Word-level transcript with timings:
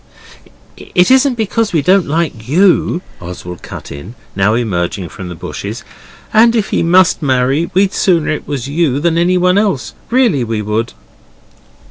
'It 0.77 1.11
isn't 1.11 1.35
because 1.35 1.73
we 1.73 1.81
don't 1.83 2.07
like 2.07 2.47
YOU,' 2.47 3.03
Oswald 3.19 3.61
cut 3.61 3.91
in, 3.91 4.15
now 4.35 4.55
emerging 4.55 5.09
from 5.09 5.29
the 5.29 5.35
bushes, 5.35 5.83
'and 6.33 6.55
if 6.55 6.69
he 6.71 6.81
must 6.81 7.21
marry, 7.21 7.69
we'd 7.75 7.93
sooner 7.93 8.31
it 8.31 8.47
was 8.47 8.67
you 8.67 8.99
than 8.99 9.15
anyone. 9.15 9.59
Really 10.09 10.43
we 10.43 10.63
would. 10.63 10.93